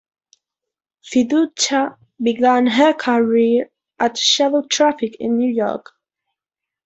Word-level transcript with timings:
Fiducia 1.07 1.95
began 2.19 2.65
her 2.65 2.91
career 2.91 3.69
at 3.99 4.17
Shadow 4.17 4.63
Traffic 4.63 5.15
in 5.19 5.37
New 5.37 5.53
York. 5.53 5.89